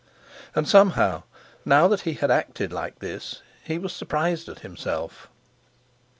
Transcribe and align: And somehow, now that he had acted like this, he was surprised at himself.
And 0.55 0.67
somehow, 0.67 1.21
now 1.63 1.87
that 1.87 2.01
he 2.09 2.13
had 2.15 2.31
acted 2.31 2.73
like 2.73 2.97
this, 2.97 3.43
he 3.63 3.77
was 3.77 3.93
surprised 3.93 4.49
at 4.49 4.61
himself. 4.61 5.29